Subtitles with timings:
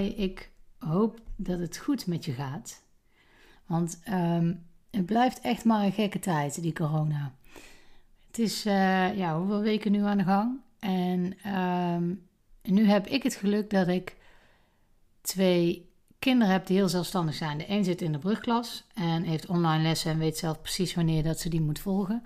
[0.00, 2.82] Ik hoop dat het goed met je gaat.
[3.66, 4.54] Want ehm,
[4.90, 7.34] het blijft echt maar een gekke tijd, die corona.
[8.26, 10.60] Het is, uh, ja, hoeveel weken nu aan de gang?
[10.78, 12.14] En ehm,
[12.62, 14.16] nu heb ik het geluk dat ik
[15.20, 17.58] twee kinderen heb die heel zelfstandig zijn.
[17.58, 21.22] De een zit in de brugklas en heeft online lessen en weet zelf precies wanneer
[21.22, 22.22] dat ze die moet volgen.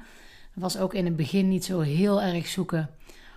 [0.54, 2.90] Was ook in het begin niet zo heel erg zoeken,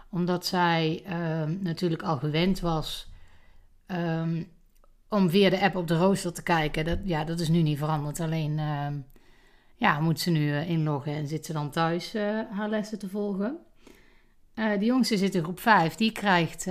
[0.09, 3.08] omdat zij ehm, natuurlijk al gewend was
[3.91, 4.47] um,
[5.09, 6.85] om via de app op de rooster te kijken.
[6.85, 8.19] Dat, ja, dat is nu niet veranderd.
[8.19, 8.97] Alleen ehm,
[9.75, 13.09] ja, moet ze nu uh, inloggen en zit ze dan thuis uh, haar lessen te
[13.09, 13.57] volgen.
[14.55, 15.95] Uh, de jongste zit in groep 5.
[15.95, 16.63] Die krijgt,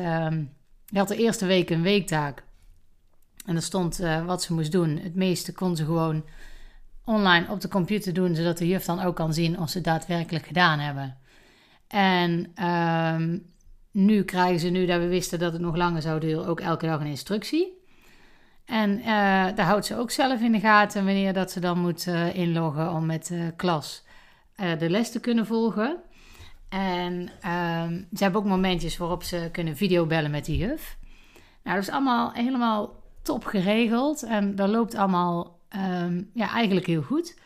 [0.86, 2.44] die had de eerste week een weektaak.
[3.46, 4.98] En er stond wat ze moest doen.
[4.98, 6.24] Het meeste kon ze gewoon
[7.04, 10.46] online op de computer doen, zodat de juf dan ook kan zien of ze daadwerkelijk
[10.46, 11.16] gedaan hebben.
[11.86, 12.52] En
[14.04, 16.86] nu krijgen ze, nu dat we wisten dat het nog langer zou duren, ook elke
[16.86, 17.82] dag een instructie.
[18.64, 19.04] En uh,
[19.54, 22.92] daar houdt ze ook zelf in de gaten wanneer dat ze dan moet uh, inloggen
[22.92, 24.04] om met de klas
[24.56, 25.96] uh, de les te kunnen volgen.
[26.68, 30.96] En ehm, ze hebben ook momentjes waarop ze kunnen videobellen met die juf.
[31.62, 35.58] Nou, dat is allemaal helemaal top geregeld en dat loopt allemaal
[36.00, 37.38] um, ja, eigenlijk heel goed.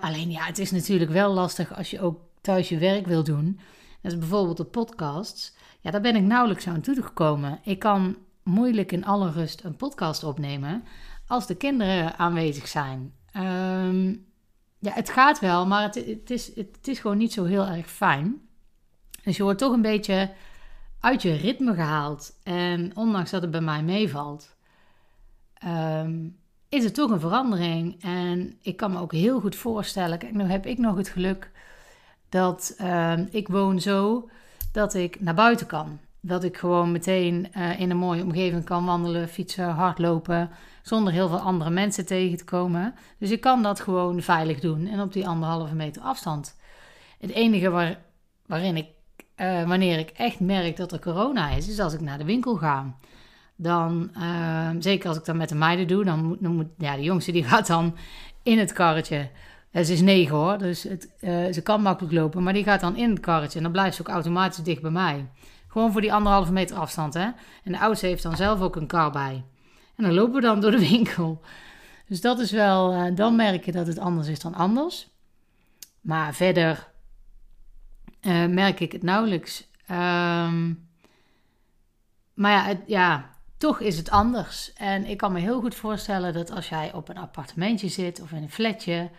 [0.00, 3.60] alleen ja, het is natuurlijk wel lastig als je ook thuis je werk wil doen.
[4.02, 5.54] Dus bijvoorbeeld de podcasts.
[5.80, 7.60] Ja, daar ben ik nauwelijks aan toegekomen.
[7.62, 10.84] Ik kan moeilijk in alle rust een podcast opnemen
[11.26, 13.14] als de kinderen aanwezig zijn.
[13.36, 14.26] Um,
[14.78, 17.90] ja, het gaat wel, maar het, het, is, het, is gewoon niet zo heel erg
[17.90, 18.40] fijn.
[19.22, 20.30] Dus je wordt toch een beetje
[21.00, 22.38] uit je ritme gehaald.
[22.42, 24.56] En ondanks dat het bij mij meevalt,
[25.64, 28.02] um, is het toch een verandering.
[28.02, 30.18] En ik kan me ook heel goed voorstellen.
[30.18, 31.50] Kijk, nu heb ik nog het geluk
[32.32, 34.28] dat uh, ik woon zo
[34.72, 35.98] dat ik naar buiten kan.
[36.20, 40.50] Dat ik gewoon meteen uh, in een mooie omgeving kan wandelen, fietsen, hardlopen,
[40.82, 42.94] zonder heel veel andere mensen tegen te komen.
[43.18, 46.56] Dus ik kan dat gewoon veilig doen en op die anderhalve meter afstand.
[47.18, 47.98] Het enige waar,
[48.46, 48.86] waarin ik,
[49.36, 52.56] uh, wanneer ik echt merk dat er corona is, is als ik naar de winkel
[52.56, 52.94] ga.
[53.56, 56.96] Dan, uh, zeker als ik dat met de meiden doe, dan moet, dan moet ja,
[56.96, 57.96] de jongste die gaat dan
[58.42, 59.30] in het karretje
[59.72, 62.42] ze is negen hoor, dus het, uh, ze kan makkelijk lopen.
[62.42, 64.90] Maar die gaat dan in het karretje en dan blijft ze ook automatisch dicht bij
[64.90, 65.28] mij.
[65.68, 67.30] Gewoon voor die anderhalve meter afstand, hè.
[67.64, 69.44] En de oudste heeft dan zelf ook een kar bij.
[69.96, 71.40] En dan lopen we dan door de winkel.
[72.08, 75.08] Dus dat is wel, uh, dan merk je dat het anders is dan anders.
[76.00, 76.88] Maar verder
[78.22, 79.68] uh, merk ik het nauwelijks.
[79.90, 80.88] Um,
[82.34, 84.72] maar ja, het, ja, toch is het anders.
[84.72, 88.32] En ik kan me heel goed voorstellen dat als jij op een appartementje zit of
[88.32, 89.10] in een flatje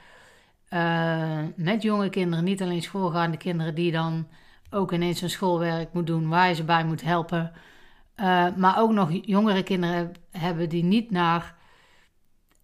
[0.73, 4.27] uh, met jonge kinderen, niet alleen schoolgaande kinderen die dan
[4.69, 7.51] ook ineens hun schoolwerk moet doen, waar je ze bij moet helpen.
[8.19, 11.55] Uh, maar ook nog jongere kinderen hebben die niet naar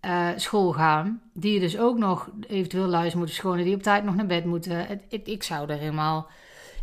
[0.06, 1.22] uh, school gaan.
[1.34, 5.02] Die dus ook nog eventueel thuis moeten schonen, die op tijd nog naar bed moeten.
[5.10, 6.28] Ik, ik zou er helemaal.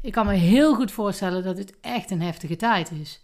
[0.02, 3.20] Ik kan me heel goed voorstellen dat het echt een heftige tijd is.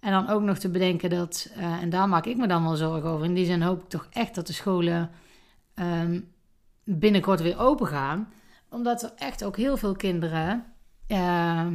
[0.00, 3.10] En dan ook nog te bedenken dat, en daar maak ik me dan wel zorgen
[3.10, 3.24] over.
[3.26, 5.10] In die zin hoop ik toch echt dat de scholen
[5.74, 6.34] um,
[6.86, 8.32] binnenkort weer open gaan.
[8.70, 10.64] Omdat er echt ook heel veel kinderen
[11.08, 11.66] uh,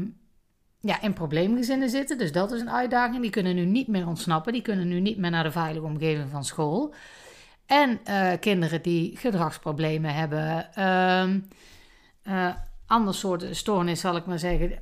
[0.79, 2.17] ja, in probleemgezinnen zitten.
[2.17, 3.21] Dus dat is een uitdaging.
[3.21, 4.53] Die kunnen nu niet meer ontsnappen.
[4.53, 6.93] Die kunnen nu niet meer naar de veilige omgeving van school.
[7.65, 10.69] En uh, kinderen die gedragsproblemen hebben.
[10.77, 11.33] Uh,
[12.33, 12.55] uh,
[12.85, 14.79] ander soort stoornis, zal ik maar zeggen.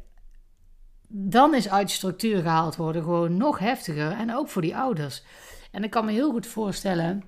[1.07, 4.11] Dan is uit structuur gehaald worden gewoon nog heftiger.
[4.11, 5.23] En ook voor die ouders.
[5.71, 7.23] En ik kan me heel goed voorstellen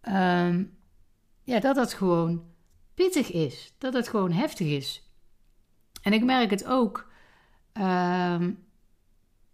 [0.00, 0.62] ehm,
[1.44, 2.44] ja, dat dat gewoon
[2.94, 3.74] pittig is.
[3.78, 5.08] Dat het gewoon heftig is.
[6.02, 7.12] En ik merk het ook.
[7.74, 7.84] Uh,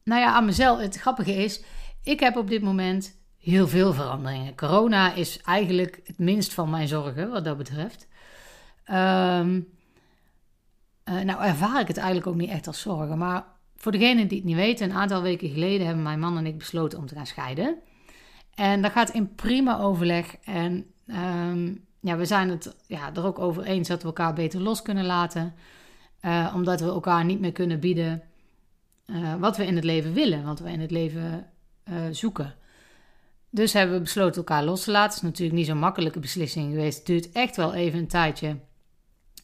[0.05, 0.81] nou ja, aan mezelf.
[0.81, 1.63] Het grappige is,
[2.03, 4.57] ik heb op dit moment heel veel veranderingen.
[4.57, 8.09] Corona is eigenlijk het minst van mijn zorgen wat dat betreft.
[8.91, 9.69] Um,
[11.05, 13.19] uh, nou ervaar ik het eigenlijk ook niet echt als zorgen.
[13.19, 13.45] Maar
[13.77, 16.59] voor degenen die het niet weten, een aantal weken geleden hebben mijn man en ik
[16.59, 17.79] besloten om te gaan scheiden.
[18.55, 20.37] En dat gaat in prima overleg.
[20.45, 24.61] En um, ja, we zijn het ja, er ook over eens dat we elkaar beter
[24.61, 25.55] los kunnen laten.
[26.23, 28.23] Uh, omdat we elkaar niet meer kunnen bieden
[29.07, 31.47] uh, wat we in het leven willen, wat we in het leven
[31.85, 32.55] uh, zoeken.
[33.51, 35.09] Dus hebben we besloten elkaar los te laten.
[35.09, 36.97] Het is natuurlijk niet zo'n makkelijke beslissing geweest.
[36.97, 38.57] Het duurt echt wel even een tijdje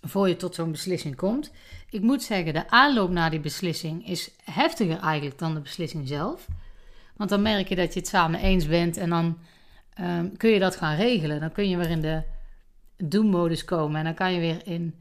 [0.00, 1.50] voor je tot zo'n beslissing komt.
[1.90, 6.46] Ik moet zeggen, de aanloop naar die beslissing is heftiger eigenlijk dan de beslissing zelf.
[7.16, 9.38] Want dan merk je dat je het samen eens bent en dan
[10.00, 11.40] um, kun je dat gaan regelen.
[11.40, 12.22] Dan kun je weer in de
[12.96, 14.94] doen-modus komen en dan kan je weer in,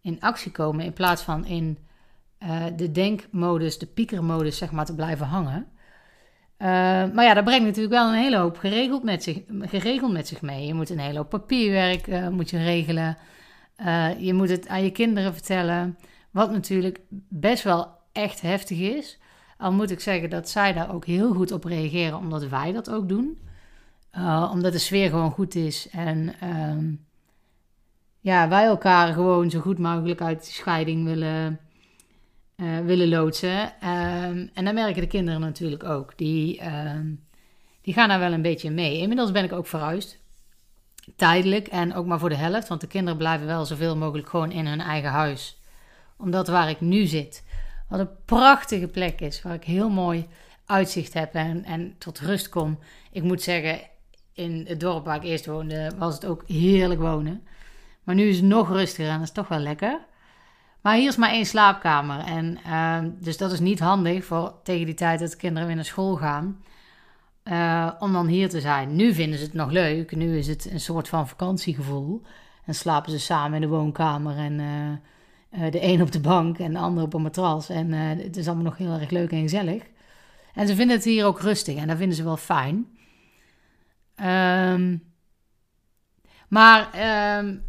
[0.00, 1.78] in actie komen in plaats van in
[2.42, 5.66] uh, de denkmodus, de piekermodus, zeg maar, te blijven hangen.
[7.14, 10.42] maar ja, dat brengt natuurlijk wel een hele hoop geregeld met zich, geregeld met zich
[10.42, 10.66] mee.
[10.66, 13.16] Je moet een hele hoop papierwerk moet je regelen.
[14.18, 15.98] je moet het aan je kinderen vertellen.
[16.30, 19.18] Wat natuurlijk best wel echt heftig is.
[19.58, 22.90] Al moet ik zeggen dat zij daar ook heel goed op reageren, omdat wij dat
[22.90, 23.38] ook doen.
[24.18, 25.88] Uh, omdat de sfeer gewoon goed is.
[25.90, 26.98] En uh,
[28.20, 31.60] ja, wij elkaar gewoon zo goed mogelijk uit de scheiding willen,
[32.56, 33.62] uh, willen loodsen.
[33.62, 36.18] Um, en dan merken de kinderen natuurlijk ook.
[36.18, 37.06] Die, ehm,
[37.80, 38.98] die gaan daar wel een beetje mee.
[38.98, 40.20] Inmiddels ben ik ook verhuisd.
[41.16, 42.68] Tijdelijk en ook maar voor de helft.
[42.68, 45.60] Want de kinderen blijven wel zoveel mogelijk gewoon in hun eigen huis.
[46.16, 47.44] Omdat waar ik nu zit,
[47.88, 49.42] wat een prachtige plek is.
[49.42, 50.26] Waar ik heel mooi
[50.66, 52.78] uitzicht heb en, en tot rust kom.
[53.10, 53.80] Ik moet zeggen,
[54.34, 57.42] in het dorp waar ik eerst woonde, was het ook heerlijk wonen.
[58.04, 60.00] Maar nu is het nog rustiger en dat is toch wel lekker.
[60.80, 62.18] Maar hier is maar één slaapkamer.
[62.18, 65.76] En, uh, dus dat is niet handig voor tegen die tijd dat de kinderen weer
[65.76, 66.62] naar school gaan.
[67.44, 68.96] Uh, om dan hier te zijn.
[68.96, 70.16] Nu vinden ze het nog leuk.
[70.16, 72.22] Nu is het een soort van vakantiegevoel.
[72.64, 74.36] En slapen ze samen in de woonkamer.
[74.36, 77.68] En uh, de een op de bank en de ander op een matras.
[77.68, 79.82] En het is allemaal nog heel erg leuk en gezellig.
[80.54, 81.76] En ze vinden het hier ook rustig.
[81.76, 82.86] En dat vinden ze wel fijn.
[84.22, 85.02] Um,
[86.48, 86.80] maar,
[87.38, 87.64] um,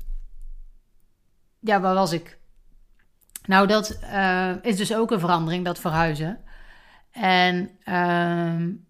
[1.60, 2.38] ja, waar was ik?
[3.46, 6.40] Nou, dat uh, is dus ook een verandering, dat verhuizen.
[7.12, 8.86] En um,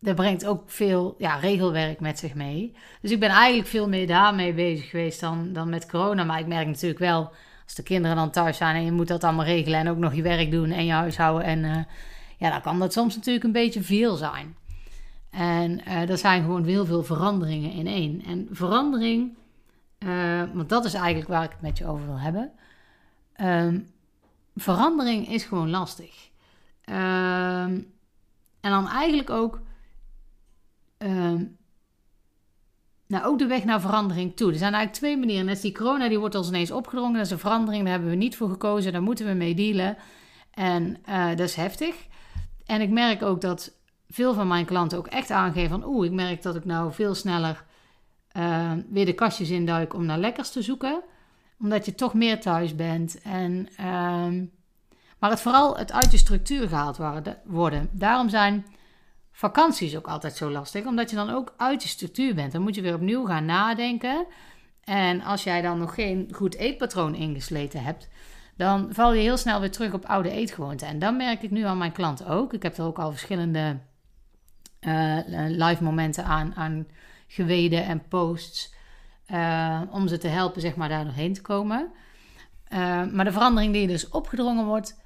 [0.00, 2.76] dat brengt ook veel ja, regelwerk met zich mee.
[3.00, 6.24] Dus ik ben eigenlijk veel meer daarmee bezig geweest dan, dan met corona.
[6.24, 7.32] Maar ik merk natuurlijk wel,
[7.64, 10.14] als de kinderen dan thuis zijn en je moet dat allemaal regelen en ook nog
[10.14, 11.46] je werk doen en je huishouden.
[11.46, 11.76] En uh,
[12.36, 14.56] ja, dan kan dat soms natuurlijk een beetje veel zijn.
[15.30, 18.24] En uh, er zijn gewoon heel veel veranderingen in één.
[18.24, 19.36] En verandering,
[19.98, 22.52] uh, want dat is eigenlijk waar ik het met je over wil hebben.
[23.40, 23.86] Um,
[24.56, 26.30] verandering is gewoon lastig.
[26.84, 27.92] Um,
[28.60, 29.60] en dan eigenlijk ook,
[30.98, 31.56] um,
[33.06, 34.52] nou ook de weg naar verandering toe.
[34.52, 35.46] Er zijn eigenlijk twee manieren.
[35.46, 37.16] Net die corona, die wordt ons ineens opgedrongen.
[37.16, 38.92] Dat is een verandering, daar hebben we niet voor gekozen.
[38.92, 39.96] Daar moeten we mee dealen.
[40.50, 42.06] En uh, dat is heftig.
[42.66, 43.77] En ik merk ook dat
[44.08, 45.88] veel van mijn klanten ook echt aangeven van...
[45.88, 47.64] oeh, ik merk dat ik nou veel sneller
[48.32, 51.02] uh, weer de kastjes induik om naar lekkers te zoeken.
[51.60, 53.22] Omdat je toch meer thuis bent.
[53.22, 54.48] En, uh,
[55.18, 56.98] maar het vooral het uit je structuur gehaald
[57.44, 57.88] worden.
[57.92, 58.66] Daarom zijn
[59.32, 60.86] vakanties ook altijd zo lastig.
[60.86, 62.52] Omdat je dan ook uit je structuur bent.
[62.52, 64.26] Dan moet je weer opnieuw gaan nadenken.
[64.84, 68.08] En als jij dan nog geen goed eetpatroon ingesleten hebt
[68.58, 70.88] dan val je heel snel weer terug op oude eetgewoonten.
[70.88, 72.52] En dan merk ik nu aan mijn klanten ook.
[72.52, 73.78] Ik heb er ook al verschillende
[74.88, 76.86] uh, live momenten aan, aan
[77.26, 78.76] geweden en posts.
[79.30, 81.90] Uh, om ze te helpen, zeg maar, daar doorheen te komen.
[83.12, 85.00] Maar de verandering die dus opgedrongen wordt,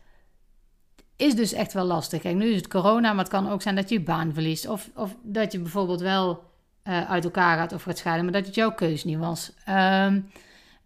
[1.17, 2.21] is dus echt wel lastig.
[2.21, 4.69] Kijk, nu is het corona, maar het kan ook zijn dat je je baan verliest.
[4.69, 6.51] Of, of dat je bijvoorbeeld wel
[6.83, 9.53] uit elkaar gaat of gaat scheiden, maar dat het jouw keus niet was.
[9.69, 10.15] Uh,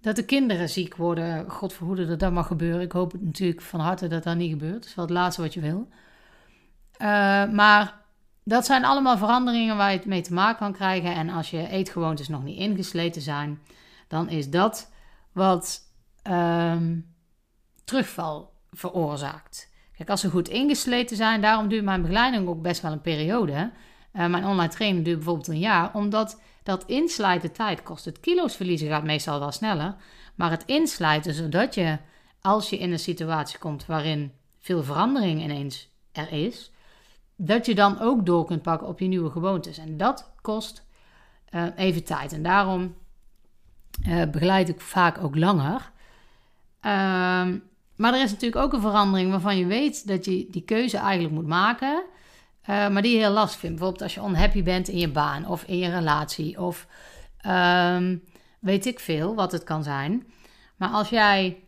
[0.00, 2.81] dat de kinderen ziek worden, God verhoede dat dat mag gebeuren.
[2.81, 4.75] Ik hoop natuurlijk van harte dat dat niet gebeurt.
[4.75, 5.88] Dat is wel het laatste wat je wil.
[7.52, 8.04] maar
[8.48, 11.15] dat zijn allemaal veranderingen waar je het mee te maken kan krijgen.
[11.15, 13.60] En als je eetgewoontes nog niet ingesleten zijn,
[14.08, 14.91] dan is dat
[15.32, 15.81] wat
[16.31, 17.15] um,
[17.84, 19.70] terugval veroorzaakt.
[19.96, 23.70] Kijk, als ze goed ingesleten zijn, daarom duurt mijn begeleiding ook best wel een periode.
[24.12, 28.05] Uh, mijn online training duurt bijvoorbeeld een jaar, omdat dat inslijten tijd kost.
[28.05, 29.94] Het kilo's verliezen gaat meestal wel sneller,
[30.34, 31.98] maar het inslijten, zodat je
[32.41, 36.70] als je in een situatie komt waarin veel verandering ineens er is,
[37.36, 39.78] dat je dan ook door kunt pakken op je nieuwe gewoontes.
[39.78, 40.86] En dat kost
[41.50, 42.32] uh, even tijd.
[42.32, 42.94] En daarom
[44.06, 45.90] uh, begeleid ik vaak ook langer.
[46.86, 46.93] Uh,
[47.96, 51.34] maar er is natuurlijk ook een verandering waarvan je weet dat je die keuze eigenlijk
[51.34, 52.05] moet maken.
[52.62, 53.76] Uh, maar die je heel lastig vindt.
[53.76, 56.60] Bijvoorbeeld als je onhappy bent in je baan of in je relatie.
[56.60, 56.86] Of
[57.38, 58.16] ehm,
[58.60, 60.26] weet ik veel wat het kan zijn.
[60.76, 61.60] Maar als jij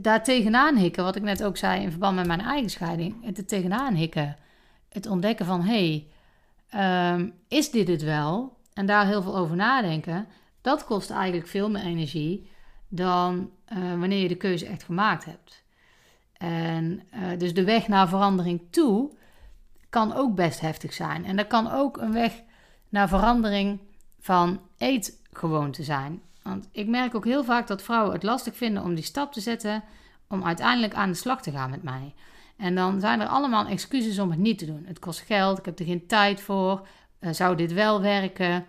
[0.00, 3.48] daar tegenaan hikken, wat ik net ook zei in verband met mijn eigen scheiding, het
[3.48, 4.36] tegenaan hikken,
[4.88, 6.06] het ontdekken van hé,
[6.70, 8.56] hey, um, is dit het wel?
[8.72, 10.26] En daar heel veel over nadenken,
[10.60, 12.50] dat kost eigenlijk veel meer energie
[12.88, 15.64] dan uh, wanneer je de keuze echt gemaakt hebt.
[16.32, 19.12] En uh, dus de weg naar verandering toe
[19.88, 21.24] kan ook best heftig zijn.
[21.24, 22.42] En dat kan ook een weg
[22.88, 23.80] naar verandering
[24.20, 26.22] van eetgewoonte zijn.
[26.42, 29.40] Want ik merk ook heel vaak dat vrouwen het lastig vinden om die stap te
[29.40, 29.84] zetten
[30.28, 32.14] om uiteindelijk aan de slag te gaan met mij.
[32.56, 34.84] En dan zijn er allemaal excuses om het niet te doen.
[34.86, 36.86] Het kost geld, ik heb er geen tijd voor,
[37.20, 38.66] uh, zou dit wel werken?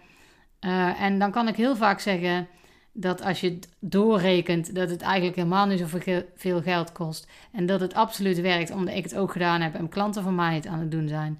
[0.61, 2.47] Uh, en dan kan ik heel vaak zeggen
[2.91, 7.27] dat als je doorrekent, dat het eigenlijk helemaal niet zoveel geld kost.
[7.51, 10.55] En dat het absoluut werkt, omdat ik het ook gedaan heb en klanten van mij
[10.55, 11.39] het aan het doen zijn.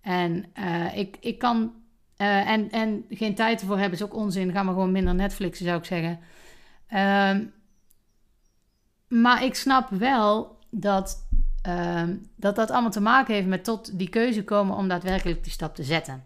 [0.00, 1.72] En uh, ik, ik kan.
[2.18, 4.52] Uh, en, en geen tijd ervoor hebben is ook onzin.
[4.52, 6.20] Ga maar gewoon minder Netflixen, zou ik zeggen.
[6.90, 7.46] Uh,
[9.08, 11.28] maar ik snap wel dat,
[11.62, 15.52] ehm, dat dat allemaal te maken heeft met tot die keuze komen om daadwerkelijk die
[15.52, 16.24] stap te zetten.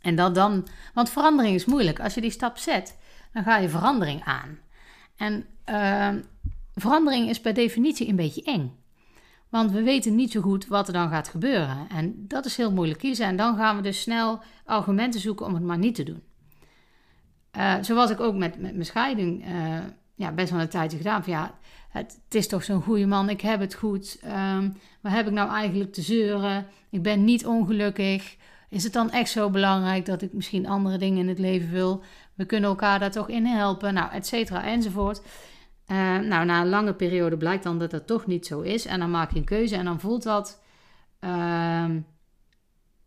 [0.00, 2.00] En dat dan, want verandering is moeilijk.
[2.00, 2.96] Als je die stap zet,
[3.32, 4.58] dan ga je verandering aan.
[5.16, 6.22] En uh,
[6.74, 8.83] verandering is per definitie een beetje eng.
[9.54, 11.86] Want we weten niet zo goed wat er dan gaat gebeuren.
[11.88, 13.26] En dat is heel moeilijk kiezen.
[13.26, 16.22] En dan gaan we dus snel argumenten zoeken om het maar niet te doen.
[17.56, 19.78] Uh, zo was ik ook met, met mijn scheiding uh,
[20.14, 21.24] ja, best wel een tijdje gedaan.
[21.24, 21.58] Van, ja,
[21.88, 24.20] het, is toch zo'n goede man, ik heb het goed.
[24.56, 26.66] Um, wat heb ik nou eigenlijk te zeuren?
[26.90, 28.36] Ik ben niet ongelukkig.
[28.68, 32.02] Is het dan echt zo belangrijk dat ik misschien andere dingen in het leven wil?
[32.34, 35.22] We kunnen elkaar daar toch in helpen, nou, et cetera, enzovoort.
[35.86, 38.86] Uh, nou, na een lange periode blijkt dan dat dat toch niet zo is.
[38.86, 40.62] En dan maak je een keuze en dan voelt dat...
[41.20, 41.30] Uh,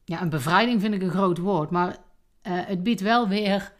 [0.04, 1.70] ja, een bevrijding vind ik een groot woord.
[1.70, 1.96] Maar uh,
[2.44, 3.74] het biedt wel weer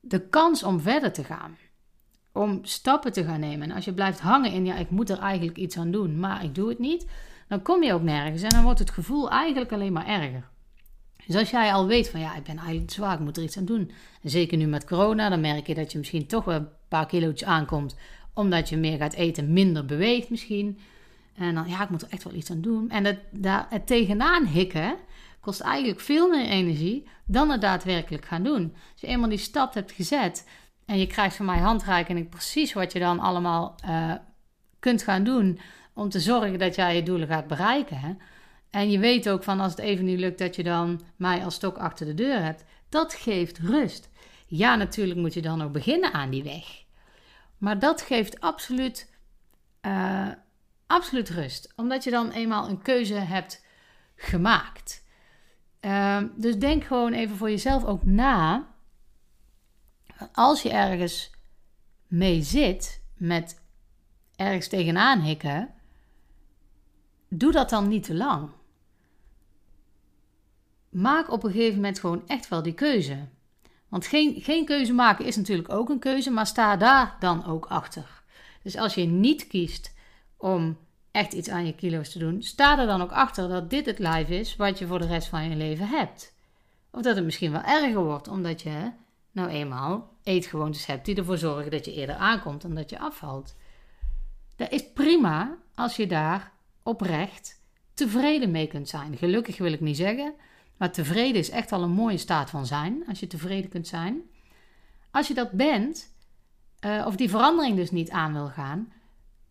[0.00, 1.56] de kans om verder te gaan.
[2.32, 3.70] Om stappen te gaan nemen.
[3.70, 6.44] En als je blijft hangen in, ja, ik moet er eigenlijk iets aan doen, maar
[6.44, 7.06] ik doe het niet.
[7.48, 10.48] Dan kom je ook nergens en dan wordt het gevoel eigenlijk alleen maar erger.
[11.26, 13.56] Dus als jij al weet van ja, ik ben eigenlijk zwaar, ik moet er iets
[13.56, 13.90] aan doen.
[14.22, 16.68] En zeker nu met corona, dan merk je dat je misschien toch wel
[16.98, 17.96] paar kilo's aankomt.
[18.34, 20.78] Omdat je meer gaat eten, minder beweegt misschien.
[21.34, 22.90] En dan ja, ik moet er echt wel iets aan doen.
[22.90, 24.96] En het, daar, het tegenaan hikken
[25.40, 28.74] kost eigenlijk veel meer energie dan het daadwerkelijk gaan doen.
[28.92, 30.48] Als je eenmaal die stap hebt gezet
[30.86, 34.12] en je krijgt van mij handreiking precies wat je dan allemaal uh,
[34.78, 35.58] kunt gaan doen
[35.94, 38.18] om te zorgen dat jij je doelen gaat bereiken.
[38.70, 41.54] En je weet ook van als het even niet lukt dat je dan mij als
[41.54, 42.64] stok achter de deur hebt.
[42.88, 44.10] Dat geeft rust.
[44.54, 46.84] Ja, natuurlijk moet je dan ook beginnen aan die weg.
[47.58, 49.14] Maar dat geeft absoluut,
[49.82, 50.28] uh,
[50.86, 51.72] absoluut rust.
[51.76, 53.64] Omdat je dan eenmaal een keuze hebt
[54.16, 55.04] gemaakt.
[55.80, 58.68] Uh, dus denk gewoon even voor jezelf ook na.
[60.32, 61.30] Als je ergens
[62.06, 63.60] mee zit met
[64.36, 65.74] ergens tegenaan hikken,
[67.28, 68.50] doe dat dan niet te lang
[70.92, 73.28] maak op een gegeven moment gewoon echt wel die keuze.
[73.92, 77.66] Want geen, geen keuze maken is natuurlijk ook een keuze, maar sta daar dan ook
[77.66, 78.22] achter.
[78.62, 79.94] Dus als je niet kiest
[80.36, 80.78] om
[81.10, 83.98] echt iets aan je kilo's te doen, sta er dan ook achter dat dit het
[83.98, 86.34] life is wat je voor de rest van je leven hebt.
[86.90, 88.90] Of dat het misschien wel erger wordt, omdat je
[89.32, 93.56] nou eenmaal eetgewoontes hebt die ervoor zorgen dat je eerder aankomt dan dat je afvalt.
[94.56, 97.60] Dat is prima als je daar oprecht
[97.94, 99.16] tevreden mee kunt zijn.
[99.16, 100.34] Gelukkig wil ik niet zeggen,
[100.82, 104.22] maar tevreden is echt al een mooie staat van zijn, als je tevreden kunt zijn.
[105.10, 106.14] Als je dat bent,
[106.84, 108.92] uh, of die verandering dus niet aan wil gaan,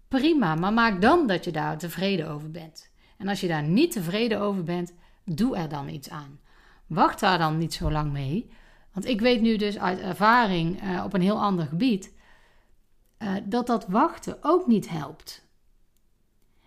[0.08, 2.92] prima, maar maak dan dat je daar tevreden over bent.
[3.18, 4.94] En als je daar niet tevreden over bent,
[5.26, 6.40] doe er dan iets aan.
[6.88, 8.52] Wacht daar dan niet zo lang mee.
[8.94, 12.14] Want ik weet nu dus uit ervaring uh, op een heel ander gebied
[13.20, 15.48] uh, dat dat wachten ook niet helpt.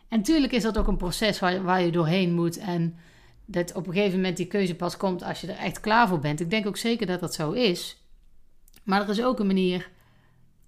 [0.09, 2.99] En natuurlijk is dat ook een proces waar, waar je doorheen moet en
[3.45, 6.19] dat op een gegeven moment die keuze pas komt als je er echt klaar voor
[6.19, 6.41] bent.
[6.41, 8.03] Ik denk ook zeker dat dat zo is.
[8.83, 9.91] Maar er is ook een manier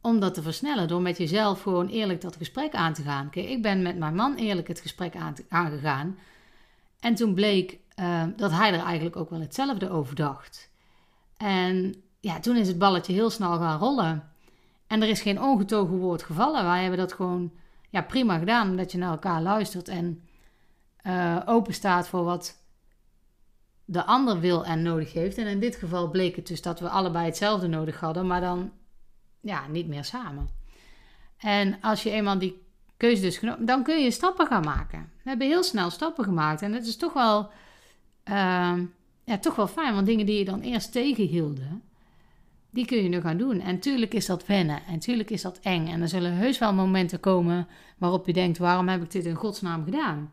[0.00, 3.30] om dat te versnellen door met jezelf gewoon eerlijk dat gesprek aan te gaan.
[3.30, 6.18] Kijk, ik ben met mijn man eerlijk het gesprek aan aangegaan.
[7.00, 10.70] En toen bleek uh, dat hij er eigenlijk ook wel hetzelfde over dacht.
[11.36, 14.30] En ja, toen is het balletje heel snel gaan rollen.
[14.86, 16.64] En er is geen ongetogen woord gevallen.
[16.64, 17.52] Wij hebben dat gewoon
[17.90, 20.22] ja, prima gedaan, omdat je naar elkaar luistert en
[21.06, 22.56] uh, open staat voor wat
[23.88, 25.38] de ander wil en nodig heeft.
[25.38, 28.72] En in dit geval bleek het dus dat we allebei hetzelfde nodig hadden, maar dan
[29.40, 30.48] ja, niet meer samen.
[31.36, 32.62] En als je eenmaal die
[32.96, 35.10] keuze dus genomen, dan kun je stappen gaan maken.
[35.22, 37.50] We hebben heel snel stappen gemaakt en het is toch wel,
[38.24, 38.74] uh,
[39.24, 41.82] ja, toch wel fijn, want dingen die je dan eerst tegenhielden,
[42.70, 43.60] die kun je nu gaan doen.
[43.60, 45.86] En tuurlijk is dat wennen en tuurlijk is dat eng.
[45.86, 49.34] En er zullen heus wel momenten komen waarop je denkt, waarom heb ik dit in
[49.34, 50.32] godsnaam gedaan?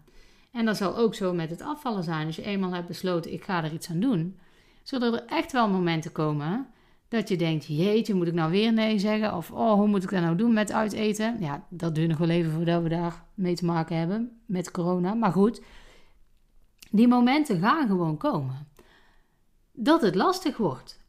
[0.54, 2.26] En dat zal ook zo met het afvallen zijn.
[2.26, 4.40] Als je eenmaal hebt besloten, ik ga er iets aan doen,
[4.84, 6.68] zullen er echt wel momenten komen
[7.08, 9.36] dat je denkt, jeetje, moet ik nou weer nee zeggen?
[9.36, 11.38] Of, oh, hoe moet ik dat nou doen met uiteten?
[11.40, 15.14] Ja, dat duurt nog wel even voordat we daar mee te maken hebben met corona.
[15.14, 15.62] Maar goed,
[16.92, 18.68] die momenten gaan gewoon komen.
[19.72, 21.02] Dat het lastig wordt.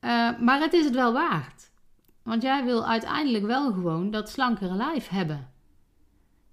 [0.00, 1.70] Uh, maar het is het wel waard.
[2.22, 5.50] Want jij wil uiteindelijk wel gewoon dat slankere lijf hebben.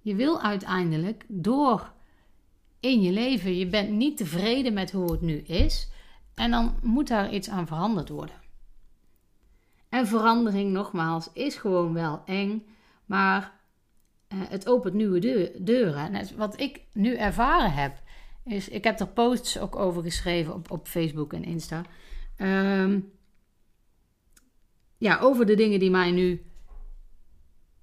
[0.04, 1.92] Je wil uiteindelijk door
[2.80, 5.90] in je leven, je bent niet tevreden met hoe het nu is.
[6.34, 8.40] En dan moet daar iets aan veranderd worden.
[9.88, 12.66] En verandering, nogmaals, is gewoon wel eng.
[13.06, 13.52] Maar
[14.28, 16.14] uh, het opent nieuwe deuren.
[16.14, 18.02] En wat ik nu ervaren heb,
[18.44, 21.82] is, ik heb er posts ook over geschreven op, op Facebook en Insta.
[22.36, 23.00] Ehm,
[24.98, 26.44] ja, over de dingen die mij nu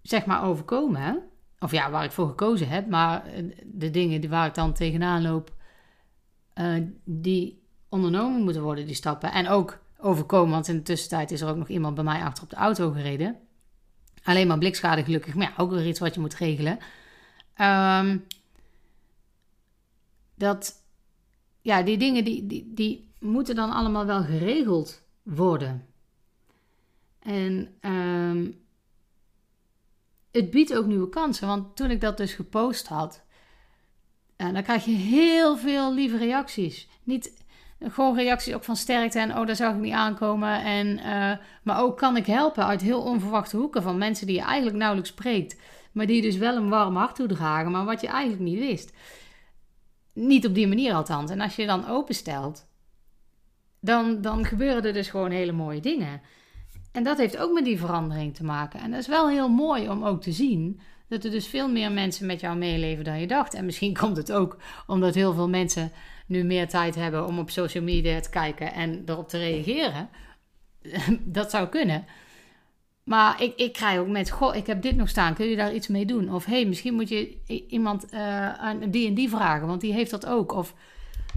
[0.01, 1.31] zeg maar overkomen.
[1.63, 2.88] Of ja, waar ik voor gekozen heb.
[2.88, 3.24] Maar
[3.65, 5.53] de dingen waar ik dan tegenaan loop,
[6.56, 9.32] uh, die ondernomen moeten worden, die stappen.
[9.32, 12.44] En ook overkomen, want in de tussentijd is er ook nog iemand bij mij achter
[12.44, 13.39] op de auto gereden.
[14.24, 16.80] Alleen maar blikschade gelukkig, maar ja, ook weer iets wat je moet regelen.
[17.62, 18.25] Um,
[20.36, 20.84] dat,
[21.62, 25.86] ja, die dingen die, die, die moeten dan allemaal wel geregeld worden.
[27.20, 28.61] En um,
[30.32, 31.48] het biedt ook nieuwe kansen.
[31.48, 33.24] Want toen ik dat dus gepost had,
[34.36, 36.88] eh, dan krijg je heel veel lieve reacties.
[37.04, 37.40] Niet
[37.90, 40.64] gewoon reacties ook van sterkte en oh, daar zag ik niet aankomen.
[40.64, 41.32] En, uh,
[41.64, 45.10] maar ook kan ik helpen uit heel onverwachte hoeken van mensen die je eigenlijk nauwelijks
[45.10, 45.60] spreekt.
[45.92, 48.94] Maar die dus wel een warm hart toedragen, maar wat je eigenlijk niet wist.
[50.14, 51.32] Niet op die manier althans.
[51.32, 52.68] En als je dan openstelt,
[53.80, 56.22] dan, dan gebeuren er dus gewoon hele mooie dingen.
[56.91, 58.79] En dat heeft ook met die verandering te maken.
[58.79, 61.91] En dat is wel heel mooi om ook te zien dat er dus veel meer
[61.91, 63.53] mensen met jou meeleven dan je dacht.
[63.53, 64.57] En misschien komt het ook
[64.88, 65.91] omdat heel veel mensen
[66.25, 70.10] nu meer tijd hebben om op social media te kijken en erop te reageren.
[71.38, 72.05] dat zou kunnen.
[73.03, 75.74] Maar ik, ik krijg ook met, goh, ik heb dit nog staan, kun je daar
[75.74, 76.33] iets mee doen?
[76.33, 80.25] Of hey, misschien moet je iemand uh, die en die vragen, want die heeft dat
[80.25, 80.51] ook.
[80.53, 80.74] Of,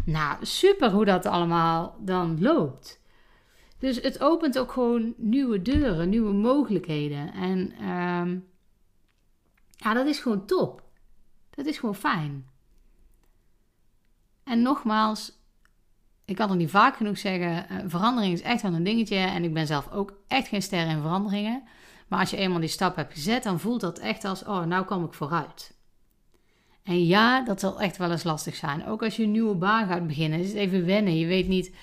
[0.04, 3.00] nou, super hoe dat allemaal dan loopt.
[3.84, 7.32] Dus het opent ook gewoon nieuwe deuren, nieuwe mogelijkheden.
[7.32, 8.38] En ehm,
[9.76, 10.82] ja, dat is gewoon top.
[11.50, 12.46] Dat is gewoon fijn.
[14.44, 15.32] En nogmaals,
[16.24, 19.16] ik kan het niet vaak genoeg zeggen, uh, verandering is echt wel een dingetje.
[19.16, 21.62] En ik ben zelf ook echt geen ster in veranderingen.
[22.08, 24.84] Maar als je eenmaal die stap hebt gezet, dan voelt dat echt als, oh, nou
[24.84, 25.76] kom ik vooruit.
[26.82, 28.86] En ja, dat zal echt wel eens lastig zijn.
[28.86, 31.18] Ook als je een nieuwe baan gaat beginnen, is het even wennen.
[31.18, 31.74] Je weet niet,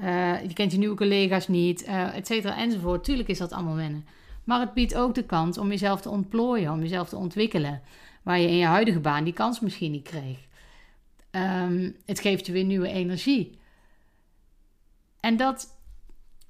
[0.00, 3.04] uh, je kent je nieuwe collega's niet, uh, et cetera, enzovoort.
[3.04, 4.06] Tuurlijk is dat allemaal wennen.
[4.44, 7.82] Maar het biedt ook de kans om jezelf te ontplooien, om jezelf te ontwikkelen.
[8.22, 10.38] Waar je in je huidige baan die kans misschien niet kreeg.
[11.30, 13.58] Um, het geeft je weer nieuwe energie.
[15.20, 15.78] En dat,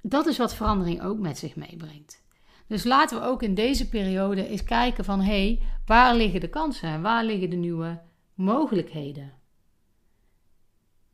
[0.01, 2.23] dat is wat verandering ook met zich meebrengt.
[2.67, 5.19] Dus laten we ook in deze periode eens kijken van...
[5.19, 7.99] hé, hey, waar liggen de kansen en waar liggen de nieuwe
[8.33, 9.33] mogelijkheden?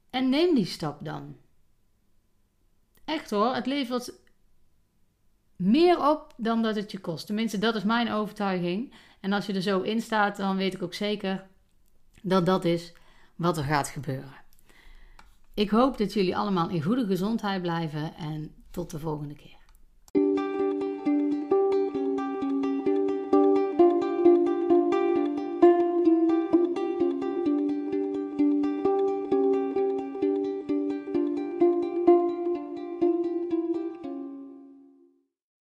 [0.09, 1.35] En neem die stap dan.
[3.05, 4.13] Echt hoor, het levert
[5.55, 7.25] meer op dan dat het je kost.
[7.25, 8.93] Tenminste, dat is mijn overtuiging.
[9.19, 11.47] En als je er zo in staat, dan weet ik ook zeker
[12.21, 12.93] dat dat is
[13.35, 14.43] wat er gaat gebeuren.
[15.53, 19.64] Ik hoop dat jullie allemaal in goede gezondheid blijven en tot de volgende keer.